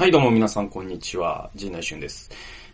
[0.00, 1.50] はい、どうも皆さん、こんにちは。
[1.54, 2.30] 陣内俊です。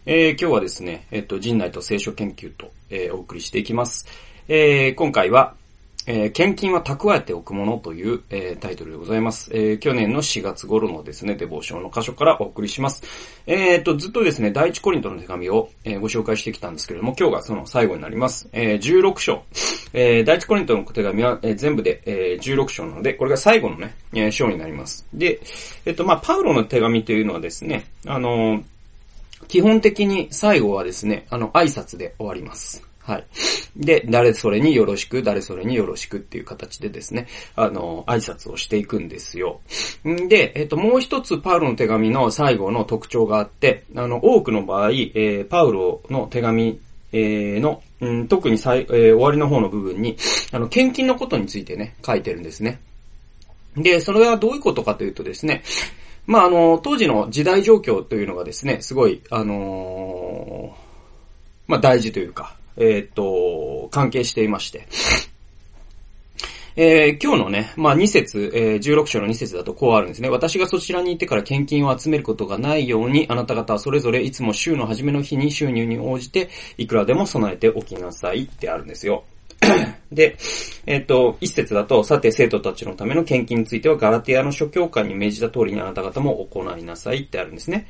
[0.07, 4.07] えー、今日はですね、えっと、陣内と聖書研究と、えー、お送りしていきます。
[4.47, 5.57] えー、今回は、
[6.07, 9.51] えー、献金は蓄えておくものという、えー、タイトルでございます。
[9.53, 13.03] えー、去年の4月頃のですね、デボーションの箇所からお送りします。
[13.47, 18.49] えー、と、ずっとですね、第一コリントの手紙を、え、ご紹介してきたんですけれども、今日がその最後になります。
[18.53, 19.43] えー、16章。
[19.93, 25.07] え、第一コリントの手紙は、え、全部で、えー、16章なので、これが最後のね、え、章になります。
[25.13, 25.41] で、
[25.85, 28.63] えっ、と、まあ、パウロの手紙というのはですね、あの
[29.49, 32.86] 基本的に最後はですね、あの、挨拶で終わります。
[33.07, 33.25] はい。
[33.77, 39.61] で、誰それによろしく、誰それによろしくっていう形でですね、あの、挨拶をしていくんですよ。
[40.07, 46.81] んで、えっと、もう一つパウロの手紙の最後の特徴があって、あの、多くの場合、えー、パウロの手紙、
[47.13, 50.17] えーの、うん、特に最、えー終わりの方の部分に、
[50.51, 52.81] あの、献金のことについてね、書いてるんですね。
[53.77, 55.63] で、それはどういうことかというとですね、
[56.27, 60.87] まあ、あの、当時の時代状況というのがですね、すごい、あのー
[61.69, 64.87] まあ、大事というか、えーっと、関係していまして。
[66.79, 70.29] えー今日のね、まあ、2節、えー16章の2節だとこうあるんですね。
[70.29, 79.25] 私がそちらに行ってから献金を集めることがないように、あなた方はそれぞれいつも週の初めの日に収入に応じて、いくらでも備えておきなさいってあるんですよ。
[80.13, 80.37] で、
[80.85, 87.87] えっ、と、一節だと、さて生徒たちのための献金については、ガラティアの諸教会に命じた通りにあなた方も行いなさいってあるんですね。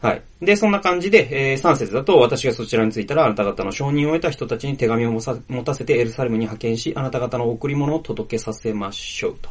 [0.00, 0.22] はい。
[0.40, 9.38] で、そんな感じで、えー、3節だと、私がそちらに着いたら、あなた方の承認を得た人たちに手紙をもさ持たせてエルサレムに派遣し、あなた方の贈り物を届けさせましょう。
[9.42, 9.50] と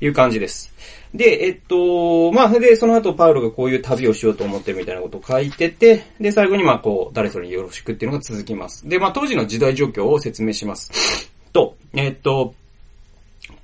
[0.00, 0.72] いう感じです。
[1.14, 8.88] で、えっと、まあ、で、その後、パウロがこういう旅をしようと思ってるみたいなことを書いてて、で、最後に、まあ、こう、誰それによろしくっていうのが続きます。
[8.88, 11.30] で、まあ、当時の時代状況を説明します。
[11.52, 12.54] と、えっと、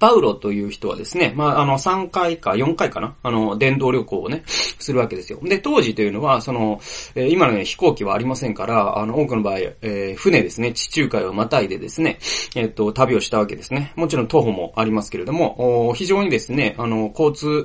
[0.03, 3.15] パウロという人はですね、まあ、あの、3回か4回かな？
[3.23, 5.39] あの、電動旅行をね、するわけですよ。
[5.45, 6.81] で、当時というのは、その、
[7.15, 12.19] えー今のように飛行機はありませんから、あの、多くの場合、えー船ですね、地中海をまたいでですね、
[12.57, 13.93] えっ、と、旅をしたわけですね。
[13.95, 17.65] もちろん徒歩もありますけれども、非常にですね、あの、交通、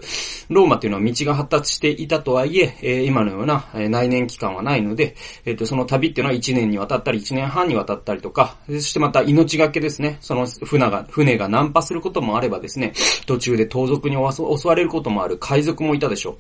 [0.49, 12.93] ローマというのは道が発達していたとはいえ、えー今のような、えー内燃期間はないので、えっ、と、その旅っていうのは1年にわたったり、1年半にわたったりとか、そしてまた命がけですね、その船が、船が難破することももあればですね、
[13.25, 16.35] 途中で盗賊に襲われることもある海賊もいたでしょう。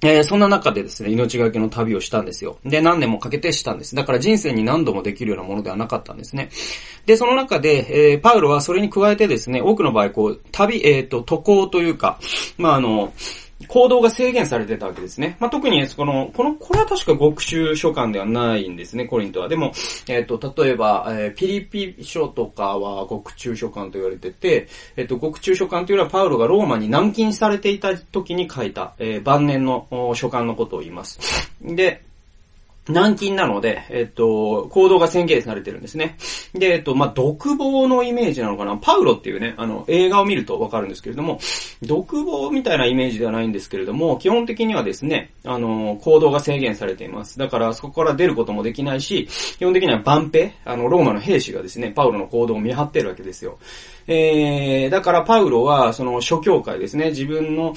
[0.00, 2.58] えーそんな中でですね、命がけの旅をしたんですよ。
[2.64, 3.96] で、何年もかけてしたんです。
[3.96, 6.50] だから人生に何度もできるようなものではなかったんですね。
[7.04, 12.20] で、その中で、えーパウロはそれに加えてですね、多くの場合、こう、旅、えっ、と、渡航というか、
[12.58, 13.12] まあ、あの、
[13.66, 15.36] 行動が制限されてたわけですね。
[15.40, 19.48] まあ、特に、この、この、これは確か極中書簡ではないんですね、コリントは。
[19.48, 19.72] でも、
[20.06, 31.18] えっ、と、例えば、えーピリピ書とかは極中書簡と言われてて、えっ、と、極中書簡というのはパウロがローマに軟禁されていた時に書いた、え晩年の書簡のことを言います。
[31.60, 32.04] で、
[32.88, 36.16] 軟禁なので、えっと、行動が宣言されてるんですね。
[36.54, 38.76] で、えっと、まあ、独房のイメージなのかな？
[38.76, 41.38] パウロっていうね、あの、映画を見るとわかるんですけれども、
[41.82, 47.38] 独房みたいなイメージではないんですけれども、基本的にはですね、あの、行動が制限されています。
[47.38, 49.28] だから、そこから出ることもできないし、
[49.58, 53.58] 基本的には万兵、あの、ローマの兵士がですね、パウロの行動を見張ってるわけですよ。
[54.10, 57.74] えー、だからパウロは、その諸教会ですね、自分の、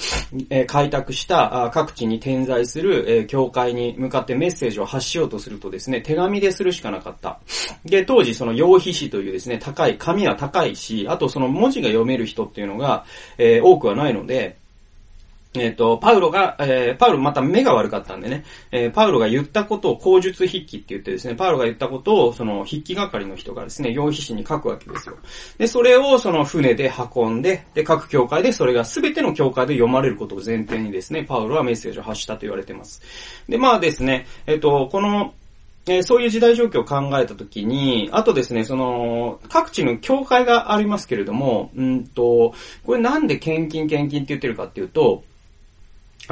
[0.50, 7.40] えー開拓した各地に点在する、えー教会に向かってメッセージを発しようとするとですね、手紙でするしかなかった。
[7.84, 13.04] で、当時その用皮紙というですね、高い、紙は高いし、あとその文字が読める人っていうのが、
[13.38, 14.58] えー多くはないので、
[15.54, 25.16] えっ、と、パウロが、えーパウロまた目が悪かったんでね、えーパウロが言ったことを口述筆記って言ってですね、パウロが言ったことを、その筆記係の人がですね、用筆紙に書くわけですよ。
[25.58, 33.02] で、それをその船で運んで、で、各教会でそれが全ての教会で読まれることを前提にですね、パウロはメッセージを発したと言われてます。
[33.46, 35.34] で、まあですね、えっ、と、この、
[35.84, 42.54] えーそういう時代状況を考えたときに、あとですね、その、各地の教会がありますけれども、うんと、
[42.86, 45.24] これなんで献金献金って言ってるかっていうと、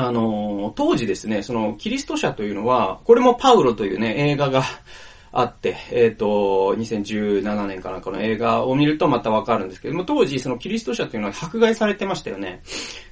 [0.07, 4.63] あの、当時ですね、その、キリスト者というのは、これもパウロというね、映画が
[5.33, 12.63] あって、えっ、と、2017年かなんかの映画を見るとまたわかるんですけども、当時、そのキリスト者というのは迫害されてましたよね。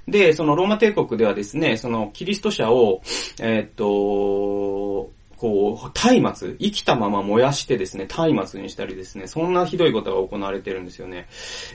[0.08, 3.02] で、そのローマ帝国ではですね、そのキリスト者を、
[3.40, 11.28] えっ、と、こう、松明、生きたまま燃やしてですね、松明にしたりですね、そんなひどいことが行われてるんですよね。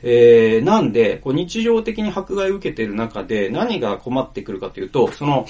[0.03, 5.45] えー、なんで、こう日常的に迫害を受けてる中で何が困ってくるかというと、その、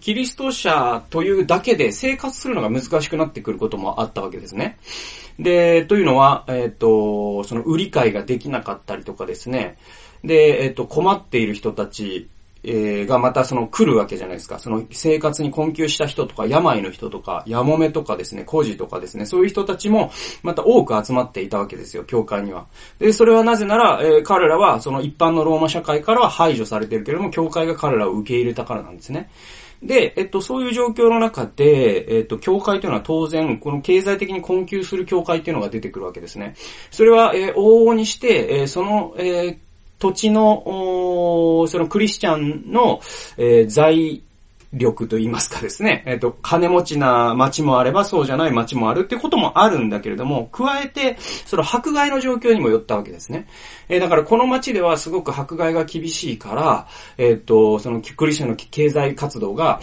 [0.00, 4.78] キリスト者というだけで生活するのが難しくなってくることもあったわけですね。
[5.40, 9.76] で、というのは、えっ、と、その売り買いができなかったりとかですね。
[10.22, 12.28] で、えっ、と、困っている人たち、
[12.66, 14.58] えー、がまたその来るわけじゃないですか。
[14.58, 20.10] その生活に困窮した人とか、病の人とか、やもめとかですね、孤児とかですね、そういう人たちも
[20.42, 22.66] また多く集まっていたわけですよ、教会には。
[22.98, 29.30] で、それはなぜなら、えー、彼らはその一般のローマ社会からは排除されてるけれども、教会が彼らを受け入れたからなんですね。
[29.82, 36.54] で、えっと、そういう状況の中で、えっと、教会というのは当然、この経済的に困窮する教会っていうのが出てくるわけですね。
[36.90, 39.58] それは、えー、往々にして、えー、その、えー、
[39.98, 40.62] 土地の、
[41.68, 43.00] そのクリスチャンの、
[43.36, 44.22] えー、財
[44.72, 51.16] 力と言いますかですね、えっ、ー、と、金持ちな町もあればそうじゃない町もあるってこともあるんだけれども、加えて、
[51.46, 53.46] その迫害の状況にもよったわけですね。
[53.88, 59.80] えー、だからこの町ではすごく迫害が厳しいから、えっ、ー、と、そのクリスチャンの経済活動が、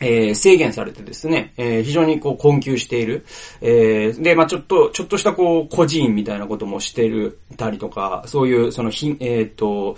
[0.00, 3.24] えー、制限されてですね、えー、非常にこう困窮している。
[3.60, 9.96] えー、で、まあちょっと、ちょっとしたこう、孤児院みたいなこともしてるたりとか、そういう、その、ひえっ、と、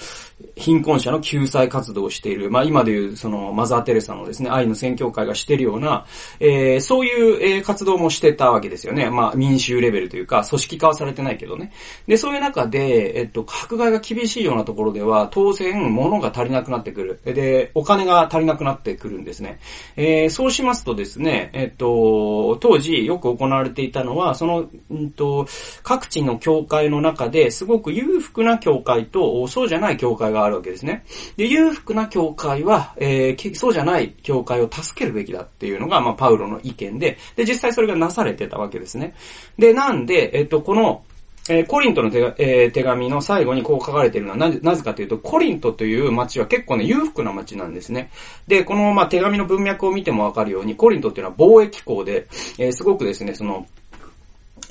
[0.56, 6.06] 貧困者の救済活動をしている、まあ今でいうそのマザー・テレサのですね、愛の宣教会がしてるような、
[6.40, 9.10] えー、そういう、え、活動もしてたわけですよね。
[9.10, 11.72] まあ民衆レベルというか、組織化はされてないけどね。
[12.06, 17.20] で、そういう中で、えっと、迫害が厳しいようなところでは、当然物が足りなくなってくる。
[17.24, 19.60] で、お金が足りなくなってくるんですね。
[19.96, 25.46] えー、そうしますとですね、えっと、当時よく行われていたのは、その、うんと、
[25.82, 31.04] 各地の教会の中ですごく裕福な教会と、そうじゃない教会があるわけですね。
[31.36, 39.14] で、裕福な教会は、えー、そうじゃない教会を助けるべきだっていうのが、まあ、パウロの意見で、で、実際それがなされてたわけですね。
[39.58, 41.04] で、なんで、えっと、この、
[41.48, 48.10] えー、コリントの手,、えー、手紙の最後にこう書かれているのはなぜ、なぜかというと、コリントという街は結構ね、裕福な街なんですね。
[48.46, 52.28] で、この、まあ、手紙の文脈を見てもわかるように、コリントっていうのは貿易港で、
[52.58, 53.66] えー、すごくですね、その、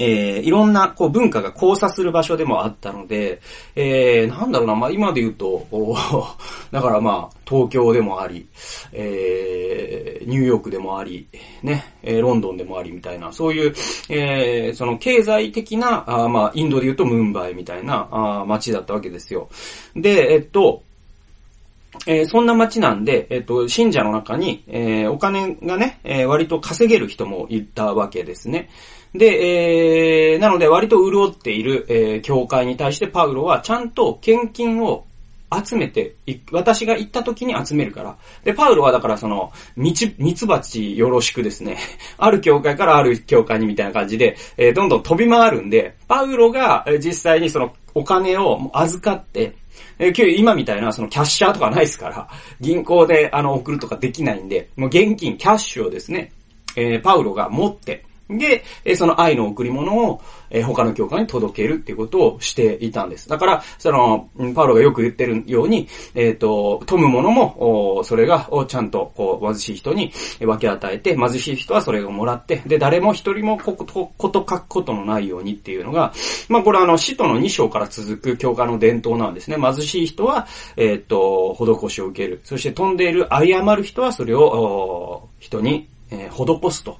[0.01, 3.39] えー、いろんな、こう、文化が交差する場所でもあったので、
[3.75, 5.67] えー、なんだろうな、まあ、今で言うと、
[6.71, 8.47] だからまあ、東京でもあり、
[8.93, 11.27] えー、ニューヨークでもあり、
[11.61, 13.73] ね、えー、ロンドンでもありみたいな、そういう、
[14.09, 19.49] えー、その経済的な、あまあ、インドで言うとムンバイみたいな、あ街だったわけですよ。
[19.95, 20.81] で、えっと、
[22.07, 28.69] えー、そんな街なんで、えっ、と、信者の中に、えー、お金がね、え、割と稼げる人もいたわけですね。
[29.13, 35.05] で、えー、なので割と潤っている、えー、教会に対してパウロはちゃんと献金を
[35.53, 36.15] 集めて、
[36.53, 38.15] 私が行った時に集めるから。
[38.45, 41.77] で、パウロはだからその、ミツ、バチよろしくですね。
[42.17, 49.55] ある教会からある教会にみたいな感じで、えー、どんどん飛び回るんで、パウロが実際にそのお金を預かって、
[49.99, 52.29] えー、今みたいなそのキャッシャーとかないですから、
[52.61, 56.31] 銀行であの送るとかできないんで、もう現金、キャッシュをですね、
[56.77, 58.05] えー、パウロが持って、
[58.37, 58.63] で、
[58.95, 60.21] その愛の贈り物を
[60.65, 63.29] 他の教会に届けるっていうことをしていたんです。
[63.29, 76.13] だから、その、パウロがよく言ってるように、えっ、ー、と、富むものも、それが、ちゃんと、こう、貧しい人に分け与えて、貧しい人はそれをもらって、で、誰も一人もこと、こと書くことのないようにっていうのが、
[76.49, 79.57] まあ、これはあの、使徒の2章から続く教会の伝統なんですね。
[79.57, 82.41] 貧しい人は、えっ、ー、と、施しを受ける。
[82.43, 86.97] そして飛んでいる、誤る人はそれを、人に、えー、施すと。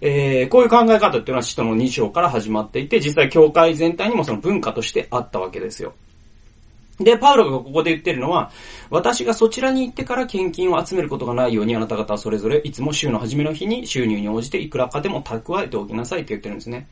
[0.00, 5.94] えー、こういう考え方っていうのは使徒の2章から始まっていて、実際教会全体にもその文化としてあったわけですよ。
[7.00, 8.50] で、パウロがここで言ってるのは、
[8.90, 16.88] 私がそちらに行ってから献金を集めることがないようにあなた方はそれぞれいつも週の初めの日に収入に応じていくらかでも蓄えておきなさいって言ってるんですね。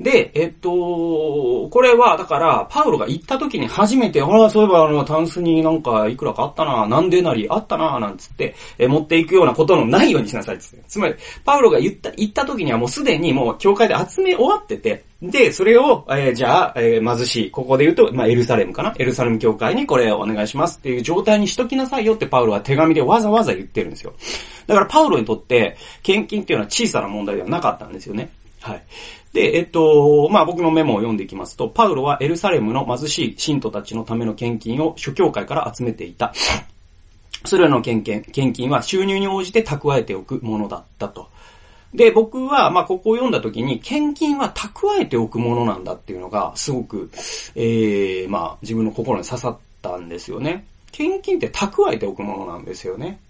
[0.00, 10.84] で、えっと、これは、だから、パウロが行った時に初めて、あら、そういえば、あの、タンスになんかいくらかあったな、なんでなりあったな、なんつって、え持っていくようなことのないようにしなさいつって。
[10.88, 11.14] つまり、
[11.44, 18.94] パウロが言った、行った時にはもうすでにもう教会で集め終わってて、で、それを、えー、じゃあ、えー、貧しい、ここで言うと、まあ、エルサレムかな？
[18.98, 24.14] エルサレム教会にこれをお願いしますっていう状態にしときなさいよってパウロは手紙でわざわざ言ってるんですよ。
[24.66, 28.30] だからパウロにとって、献金っていうのは小さな問題ではなかったんですよね。
[28.62, 28.82] はい。
[29.32, 36.32] で、えっと、まあ、僕のメモを読んでいきますと、パウロはエルサレムの貧しい信徒たちのための献金を諸教会から集めていた。
[37.44, 41.28] それらの献金、献金は収入に応じて蓄えておくものだったと。
[41.94, 47.10] で、僕は、まあ、ここを読んだ時に、献金は蓄えておくものなんだっていうのが、すごく、
[47.56, 50.66] ええー、まあ、自分の心に刺さったんですよね。
[50.92, 53.20] 献金って蓄えておくものなんですよね。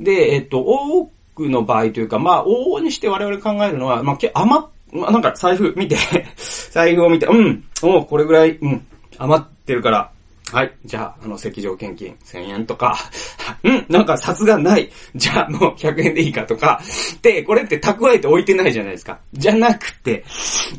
[0.00, 5.96] で、えっと、多くの場合というか、まあ、往々にして我々考えるのは、まあ、余っまあ、なんか財布見て
[6.70, 8.86] 財布を見て、うん、おこれぐらい、うん、
[9.18, 10.10] 余ってるから、
[10.52, 10.72] はい。
[10.84, 12.98] じゃあ、あの、赤条献金1000円とか、
[13.62, 14.90] うん、なんか札がない。
[15.14, 16.82] じゃあ、もう100円でいいかとか。
[17.22, 19.20] で、これって蓄えて置いてないじゃないですか。
[19.32, 20.24] じゃなくて、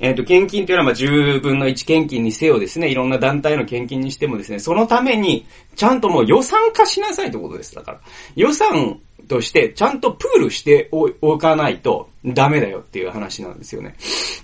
[0.01, 5.45] えっ、ー、と、献金っていうのは、まあ、10分の1献金にせよですね、いろんな団体の献金にしてもですね、そのために、
[5.77, 7.73] ちゃんともう予算化しなさいってことです。
[7.73, 7.99] だから。
[8.35, 8.99] 予算
[9.31, 13.95] として、ちゃんとプールしておかないとダメだよっていう話なんですよね。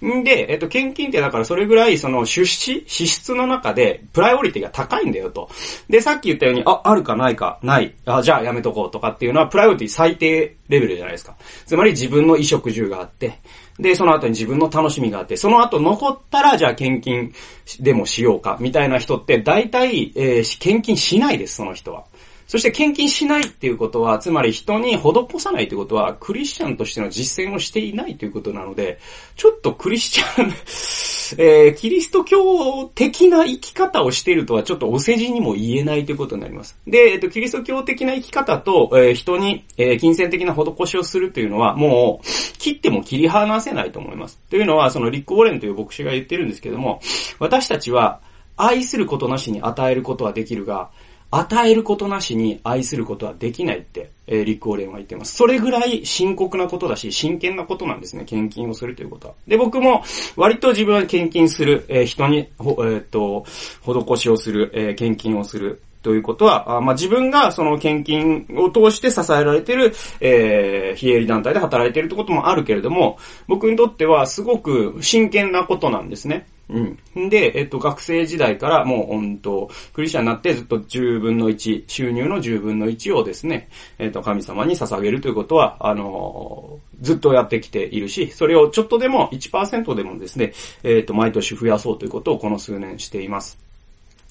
[0.01, 5.49] んで、えっと、献金ってだからそれぐらいその出資、支出の中でプライオリティが高いんだよと。
[5.89, 7.93] で、さっき言ったように、あ、あるかないか、ない。
[8.05, 11.35] あ、じゃあやめとこうとかっていうのはプライオリティ最低レベルじゃないですか。
[11.65, 13.39] つまり自分の衣食住があって、
[13.77, 17.33] で、その後に自分の楽しみがあって、その後残ったら、じゃあ献金
[17.81, 22.05] でもしようか、みたいな人って、大体、えー、献金しないです、その人は。
[22.47, 28.99] そして献金しないっていうことは、つまり人に施さないってことは、クリスチャンとしての実践をしていないということなので、
[29.35, 30.53] ちょっとクリスチャン
[31.39, 36.77] えー、キリスト教的な生き方をしているとはちょっとお世辞にも言えないということになります。
[36.87, 42.27] で、えっと、キリスト教的な生き方と、えー、人に、えー、金銭的な施しをするというのは、もう、
[42.59, 44.39] 切っても切り離せないと思います。
[44.49, 47.01] というのは、そのリック・ウォレンという牧師が言ってるんですけども、
[47.39, 48.21] 私たちは、
[48.55, 50.89] 愛することなしに与えることはできるが、
[51.29, 55.35] 与えることなしに愛することはできないって、えー、リック・オーレンは言ってます。
[55.35, 58.23] それぐらい深刻なことだし、真剣なことなんですね。
[58.25, 59.33] 献金をするということは。
[59.47, 60.03] で、僕も、
[60.35, 63.45] 割と自分は献金する、えー、人に、ほえー、っと、
[63.81, 73.17] 施しをする、えー、献金をする、ということは、あまあ、自分がその献金を通して支えられている、えー、非営利団体で働いているってこともあるけれども、
[73.47, 76.47] 僕にとってはすごく真剣なことなんですね。
[76.69, 77.29] うん。
[77.29, 93.66] で、えっと、学生時代からもう、うんと、クリスチャンになってずっと10分の1、収入の10分の1をですね、えっと、神様に捧げるということは、あのずっとやってきているし、それをちょっとでも1%でもですね、えっと、毎年増やそうということをこの数年しています。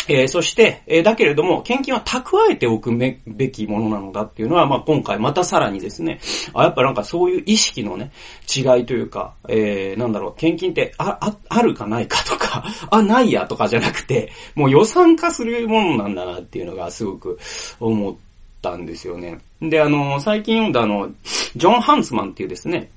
[0.09, 6.21] えー、そして、えー、だけれども、献金は蓄えておくべきものなのだっていうのは、まあ、今回またさらにですね、
[6.55, 8.13] あ、やっぱなんかそういう意識のね、
[8.55, 17.39] 違いというか、えー、なんだろう、献金ってあ、あ、あるかないかとか、 あ、ないやとかじゃなくて、もう予算化するものなんだなっていうのがすごく
[17.81, 18.15] 思っ
[18.63, 19.39] たんですよね。
[19.61, 21.11] で、あの、最近読んだあの、
[21.57, 22.91] ジョン・ハンスマンっていうですね、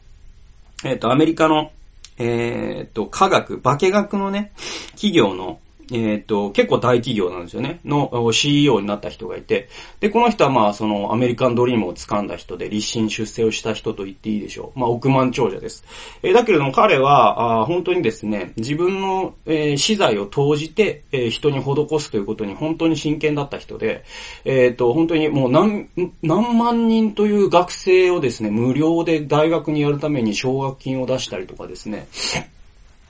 [0.83, 1.71] えっ、と、アメリカの、
[2.17, 4.51] えっ、と、科学、化学のね、
[4.91, 5.59] 企業の、
[5.91, 7.79] えっ、と、結構大企業なんですよね。
[7.83, 9.69] の CEO になった人がいて。
[9.99, 14.79] で、この人はまあ、そのアメリカンドリームを掴んだ人で、立身出世をした人と言っていいでしょう。
[14.79, 15.83] まあ、億万長者です。
[16.21, 24.03] えー、だけれども彼は、あ本当にですね、自分の、えー、資材を投じて、えー、人に施すということに本当に真剣だった人で、
[24.45, 25.89] えっ、と、本当にもう何、
[26.21, 32.07] 何万人という学生をですね、無料で大学にやるために奨学金を出したりとかですね、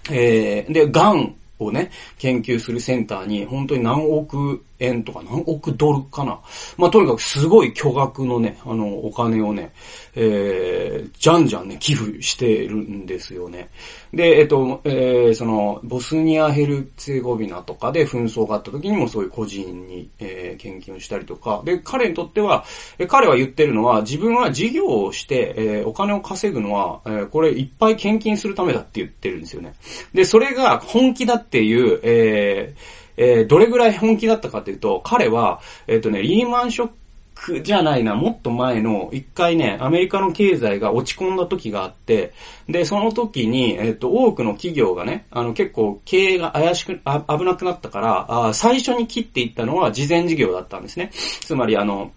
[0.10, 6.40] えー、で、ガンをね、研究するセンターに、本当に何億円とか何億ドルかな。
[6.78, 9.72] まあ、とにかくすごい巨額のね、あの、お金をね、
[10.16, 13.70] えー、じゃんじゃんね、寄付してるんですよね。
[14.14, 22.66] で、えっと、えー、その、ボスニア・ヘルツェゴビナとかで紛争があった時にもそういう個人に、えー、献金をしたりとか、で、彼にとっては、
[22.98, 29.74] え彼は言ってるのは、自分は事業をして、えー、お金を稼ぐのは、えー、これいっぱい献金するためだって言ってるんですよね。
[30.14, 36.90] で、それが本気だっていう、えー、えー、どれぐらい本気だったかというと、彼は、えっ、ー、とね、リーマンショッ
[37.36, 42.34] クじゃないな、もっと前の、一回ね、アメリカの経済が落ち込んだ時があって、
[42.70, 51.12] で、その時に、えっ、ー、と、多くの企業がね、あの、結構経営が怪しく、あ危なくなったから、あ最初に切っていったのは事前事業だったんですね。
[51.14, 52.14] つまり、あの、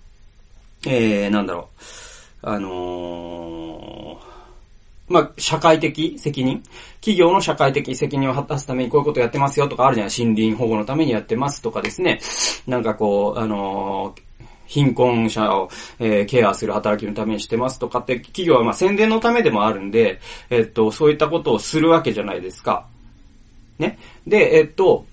[0.86, 1.68] えー、なんだろ
[2.42, 4.31] う、あのー
[5.12, 6.62] まあ、社会的責任？
[7.00, 10.26] 企業の社会的責任を果たすためにこういうことやってますよとかあるじゃない？
[10.26, 12.20] 森林保護のためにやってますとかですね。
[12.66, 14.22] なんかこう、あのー
[14.64, 22.86] 貧困者を、えー、ケアする働きのためにしてますとかって企業はまあ宣伝のためでもあるんで、えっと、そういったことをするわけじゃないですか。
[23.78, 23.98] ね？
[24.26, 25.04] で、えっと、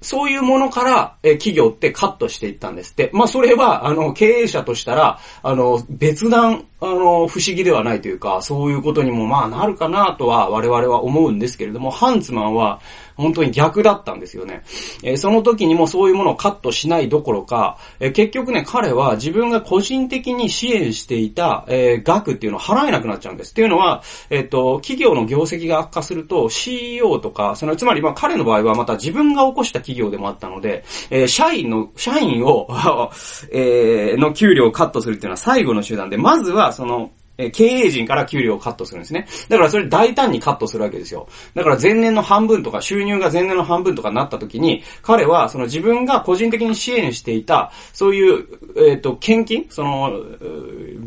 [0.00, 3.10] そういうものから、え企業ってカットしていったんですって。
[3.12, 12.80] まあ、それは、あの、経営者としたら、あの、別段、あの、不思議ではないというか、そういうことにもまあなるかなとは我々は思うんですけれども、ハンツマンは、
[13.18, 14.62] 本当に逆だったんですよね。
[15.02, 23.50] えー、その時にもそういうものをカットしないどころか、えー、結局ね、彼は自分が個人的に支援していた、えー、額っていうのを払えなくなっちゃうんです。
[23.50, 32.68] っていうのは、えっ、と、企業の業績が悪化すると CEO とか、その、つまりまあ彼の場合はまた自分が起こした企業でもあったので、え社員の、社員を
[33.52, 39.26] えの給料をカットするっていうのは最後の手段で、まずはその、え経営陣から給料をカットするんですね。
[39.48, 41.28] だからそれ大胆にカットするわけですよ。
[41.54, 50.10] だから前年の半分とか、収入が前年の半分とかになった時に、彼はその自分が個人的に支援していた、そういう、えっ、ー、と、献金その、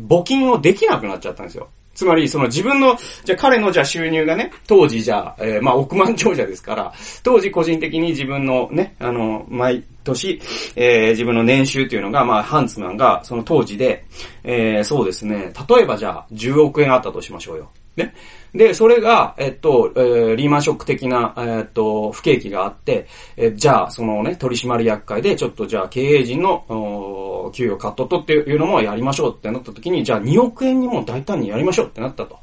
[0.08, 1.68] 募金をできなくなっちゃったんですよ。
[1.94, 10.40] つまり、その自分の、じゃ彼のじゃ収入がね、当時じゃえー、まあ億万長者ですから、当時個人的に自分のね、あの、毎年、
[10.76, 14.04] えー、自分の年収というのが、まあハンツマンがその当時で、
[14.44, 17.70] えー、そうですね、例えばじゃあ10億円あったとしましょうよ。
[17.96, 18.14] ね。
[18.54, 23.06] で、それが、えっと、えー、リーマンショック的な、えっと、不景気があって、
[23.36, 32.38] えー、じゃあ、そのね、取締役会で、ちょっとじゃあ、経営陣の、給与カットとっていうのもやりましょうってなった時に、じゃあ2億円にも大胆にやりましょうってなったと。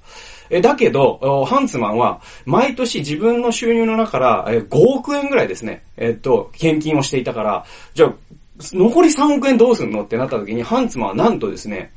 [0.50, 8.14] え、だけど、ハンツマンは、毎年自分の収入の中から、え5億円ぐらいですね、えっと、献金をしていたから、じゃあ、
[8.74, 11.92] 残り3億円どうすんのってなった時に、ハンツマンはなんとですね、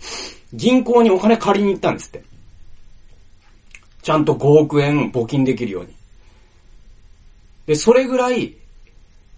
[0.53, 2.32] 銀行にお金借りに行ったんですって。
[4.03, 5.95] ちゃんと5億円募金できるように。
[7.67, 8.55] で、それぐらい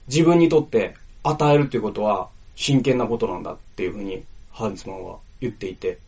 [0.08, 5.98] 自分にとって与えるっていうことは真剣なことなんだっていうふうにハンツマンは言っていて、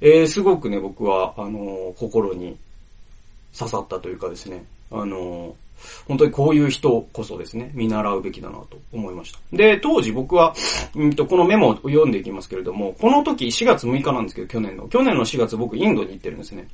[0.00, 2.56] えー、すごくね、僕は、あのー、心に
[3.56, 5.52] 刺さったというかですね、あのー、
[6.08, 9.38] 本当にこういう人こそですね、見習うべきだなと思いました。
[9.52, 10.54] で、当時僕は、
[10.94, 14.88] うんと、このメモを読んでいきますけれども、この時4月6日なんですけど、去年の。
[14.88, 16.66] 去年の4月僕インドに行ってるんですね。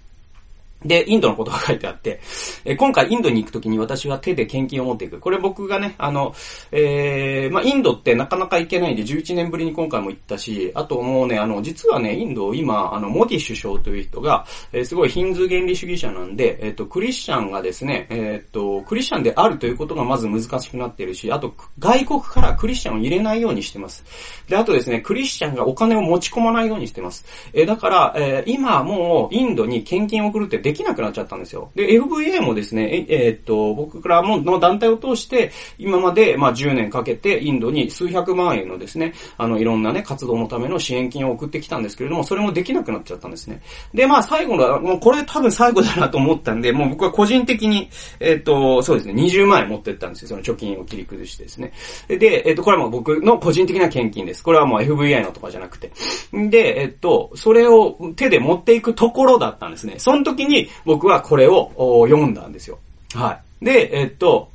[0.85, 2.21] で、インドのことが書いてあって、
[2.65, 5.19] え今回インドに行くときに私は手で献金を持っていく。
[5.19, 6.35] これ僕がね、あの、
[6.71, 24.05] えー、まあ、インドってなかなか行けないんで、11年ぶりに今回も行ったし、あともうね、あの、実はね、インド今、あの、モディ首相という人が、えー、すごいヒンズー原理主義者なんで、えっ、ー、と、クリスチャンがですね、えっ、ー、と、クリスチャンであるということがまず難しくなってるし、あと、外国からクリスチャンを入れないようにしてます。
[24.49, 27.25] で、あとですね、クリスチャンがお金を持ち込まないようにしてます。
[27.53, 31.71] えだから、え今もう、インドに献金を送るってできなくなっちゃったんですよ。
[31.75, 43.63] で、FVA もですね、え、えー、っと、僕らもの団体を通して、今まで、まあ、10年かけて、インドに数百万円のですね、あの、いろんなね、活動のための支援金を送ってきたんですけれども、それもできなくなっちゃったんですね。
[43.95, 47.89] で、まあ、最後の、もうこれ多分最後だなと思ったんで、もう僕は個人的に、
[48.21, 50.29] えー、っと、そうですね、20万円持ってったんですよ。
[50.29, 51.73] その貯金を切り崩してですね。
[52.09, 54.43] で、えー、っと、これはもう僕の個人的な献金です。
[54.43, 55.91] これはもう FVI のとかじゃなくて。
[56.33, 59.95] で、えっと、それを手で持っていくところだったんですね。
[59.99, 61.71] その時に僕はこれを
[62.09, 62.79] 読んだんですよ。
[63.15, 63.65] はい。
[63.65, 64.49] で、えっと、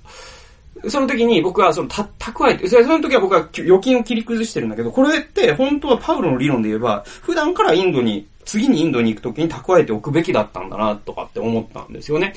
[0.88, 12.34] その時に僕はそのた、蓄えて、その時は僕は預金を切り崩してるんだけど、これって本当はパウロの理論で言えば、普段からインドに、次にインドに行く時に蓄えておくべきだったんだな、とかって思ったんですよね。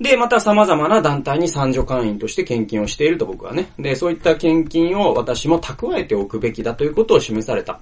[0.00, 3.70] で、また様々な団体に参助会員として献金をしていると僕はね。
[3.78, 7.80] で、そういった献金を私も蓄えておくべきだということを示された。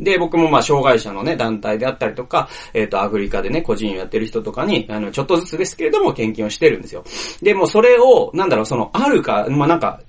[0.00, 7.04] で、僕もまあ、障害者のね、団体であったりとか、えっ、ー、と、アフリカでね、個人をやってる人とかに、あの、ちょっとずつですけれども、献金をしてるんですよ。
[7.42, 10.00] で、もそれを、なんだろう、その、あるか、まあ、なんか、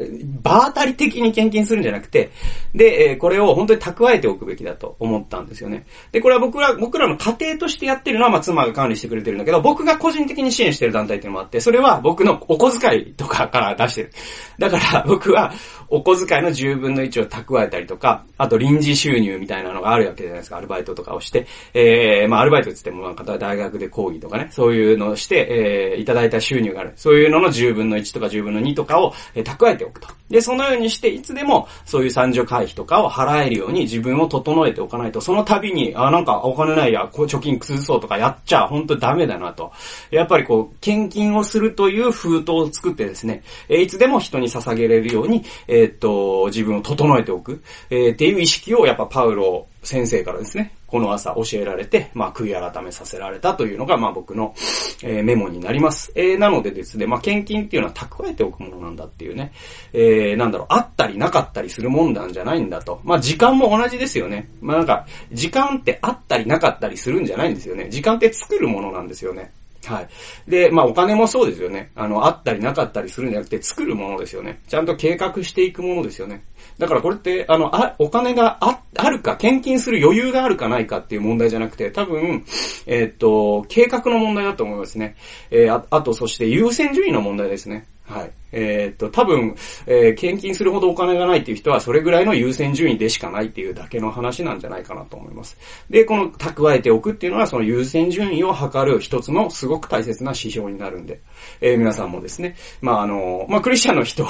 [0.42, 2.32] 場当たり的に献金するんじゃなくて、
[2.74, 5.86] で、えー、これを本当に蓄えておくべきだと思ったんですよね。
[6.12, 14.12] で、これは僕ら、僕らの家庭としてやってるのは、まあ、妻が管理してくれてるんだけど、僕が個人的に支援してる団体っていうのもあって、それは僕のお小遣いとかから出してる。
[14.60, 15.54] だから、僕は、
[15.92, 21.48] お小遣いの10分の1を蓄えたりとか、あと臨時収入みたいなのがあるわけじゃないですか、アルバイトとかをして。
[21.74, 26.94] えー、まあアルバイトって言ってもなんか大学で講義とかね、そういうのをして、えー、いただいた収入がある。
[26.96, 30.08] そういうのの10分の1とか10分の2とかを、えー、蓄えておくと。
[30.30, 39.72] で、そのようにして、いつでもそういう三女回避とかを払えるように自分を整えておかないと、その度に、あ、なんかお金ないや、こう貯金崩そうとかやっちゃ、本当ダメだなと。
[40.12, 54.54] やっぱりこう、献金をするという封筒を作ってですね、えー、いつでも人に捧げれるように、ええー、っと、自分を整えておく、えー、っていう意識をやっぱパウロ先生からですね、この朝教えられて、まあ、悔い改めさせられたというのが、まあ、僕の、
[55.02, 56.12] えー、メモになります。
[56.14, 59.52] えー、なのでですね、まあ、献金っていうのは蓄えておくものなんだっていうね、
[59.92, 63.02] えー、なんだろう、あったりなかったりするもんなんじゃないんだと。
[63.04, 64.52] まあ、時間も同じですよね。
[64.62, 67.90] まあ、なんか、時間ってあったりなかったりするんじゃないんですよね。
[67.90, 69.54] 時間って作るものなんですよね。
[69.90, 70.08] はい。
[70.48, 71.92] で、まあお金もそうですよね。
[71.96, 74.62] あの、あったりなかったりするんじゃなくて作るものですよね。
[74.68, 76.44] ちゃんと計画していくものですよね。
[76.78, 82.46] だからこれって、あの、あ、お金があ、あるか、献金する余裕があるかないかっていう問題じゃなくて、多分、
[82.86, 85.16] えー、っと、計画の問題だと思いますね。
[85.50, 87.88] えー、あ、あと、そして優先順位の問題ですね。
[88.06, 88.32] はい。
[88.52, 89.56] えーっと、多分、
[89.88, 95.58] えー献金するほどお金がないっていう人は、それぐらいの優先順位でしかないっていうだけの話なんじゃないかなと思います。
[95.90, 101.20] で、この蓄えておくっていうのは、その優先順位を測る一つのすごく大切な指標になるんで、
[101.62, 104.26] えー皆さんもですね、まあ、あの、まあ、クリスチャンの人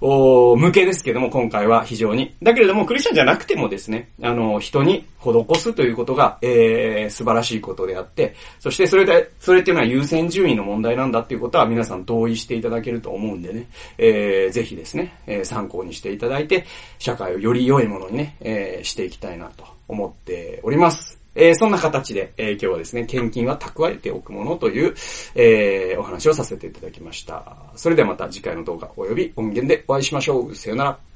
[0.00, 2.34] お向けですけども、今回は非常に。
[2.42, 13.66] だけれども、クリスチャンじゃなくてもですね、あの、人に施すということが、えー、素晴らしいことであって、そしてそれで、それっていうのは優先順位の問題なんだっていうことは皆さん同意していただけると思うんでね、
[13.98, 16.64] えー、ぜひですね、えー参考にしていただいて、
[16.98, 21.20] 社会をより良いものにね、えーしていきたいなと思っております。
[21.34, 24.94] えーそんな形で、えー今日はですね、献金は蓄えておくものという、
[25.34, 27.56] えーお話をさせていただきました。
[27.74, 30.54] それではまた次回の動画及び音源でお会いしましょう。
[30.54, 31.15] さよなら。